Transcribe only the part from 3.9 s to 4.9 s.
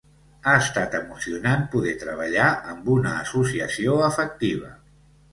efectiva.